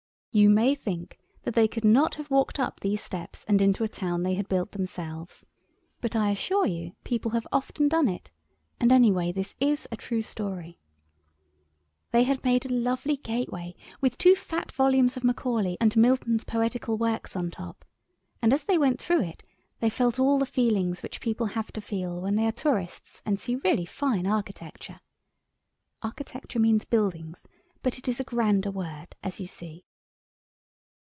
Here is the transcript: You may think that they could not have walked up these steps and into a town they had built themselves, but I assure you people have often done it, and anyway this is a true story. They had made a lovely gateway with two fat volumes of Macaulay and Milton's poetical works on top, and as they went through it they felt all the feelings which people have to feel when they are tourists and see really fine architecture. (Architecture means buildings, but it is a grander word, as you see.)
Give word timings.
You 0.33 0.49
may 0.49 0.75
think 0.75 1.19
that 1.43 1.55
they 1.55 1.67
could 1.67 1.83
not 1.83 2.15
have 2.15 2.31
walked 2.31 2.57
up 2.57 2.79
these 2.79 3.03
steps 3.03 3.43
and 3.49 3.61
into 3.61 3.83
a 3.83 3.89
town 3.89 4.23
they 4.23 4.35
had 4.35 4.47
built 4.47 4.71
themselves, 4.71 5.45
but 5.99 6.15
I 6.15 6.31
assure 6.31 6.65
you 6.65 6.93
people 7.03 7.31
have 7.31 7.45
often 7.51 7.89
done 7.89 8.07
it, 8.07 8.31
and 8.79 8.93
anyway 8.93 9.33
this 9.33 9.55
is 9.59 9.89
a 9.91 9.97
true 9.97 10.21
story. 10.21 10.79
They 12.11 12.23
had 12.23 12.45
made 12.45 12.65
a 12.65 12.73
lovely 12.73 13.17
gateway 13.17 13.75
with 13.99 14.17
two 14.17 14.35
fat 14.37 14.71
volumes 14.71 15.17
of 15.17 15.25
Macaulay 15.25 15.75
and 15.81 15.97
Milton's 15.97 16.45
poetical 16.45 16.97
works 16.97 17.35
on 17.35 17.51
top, 17.51 17.83
and 18.41 18.53
as 18.53 18.63
they 18.63 18.77
went 18.77 19.01
through 19.01 19.23
it 19.23 19.43
they 19.81 19.89
felt 19.89 20.17
all 20.17 20.39
the 20.39 20.45
feelings 20.45 21.03
which 21.03 21.19
people 21.19 21.47
have 21.47 21.73
to 21.73 21.81
feel 21.81 22.21
when 22.21 22.35
they 22.37 22.45
are 22.47 22.53
tourists 22.53 23.21
and 23.25 23.37
see 23.37 23.57
really 23.57 23.85
fine 23.85 24.25
architecture. 24.25 25.01
(Architecture 26.01 26.59
means 26.59 26.85
buildings, 26.85 27.49
but 27.83 27.97
it 27.97 28.07
is 28.07 28.21
a 28.21 28.23
grander 28.23 28.71
word, 28.71 29.13
as 29.21 29.41
you 29.41 29.45
see.) 29.45 29.83